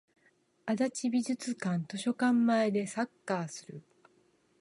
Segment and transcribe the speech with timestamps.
[0.65, 3.83] 足立美術館図書館前でサッカーする